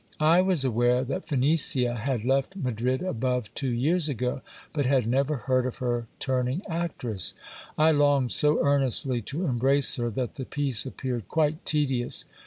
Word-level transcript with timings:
I 0.19 0.41
was 0.41 0.65
aware 0.65 1.03
that 1.03 1.27
Phenicia 1.27 1.93
had 1.93 2.25
left 2.25 2.55
Madrid 2.55 3.03
above 3.03 3.53
two 3.53 3.69
years 3.69 4.09
ago, 4.09 4.41
but 4.73 4.87
had 4.87 5.05
never 5.05 5.35
heard 5.35 5.67
of 5.67 5.75
her 5.75 6.07
turning 6.19 6.63
actress. 6.67 7.35
I 7.77 7.91
longed 7.91 8.31
so 8.31 8.65
earnestly 8.65 9.21
to 9.21 9.45
embrace 9.45 9.97
her, 9.97 10.09
that 10.09 10.37
the 10.37 10.45
piece 10.45 10.87
appeared 10.87 11.27
quite 11.27 11.63
tedious. 11.67 12.25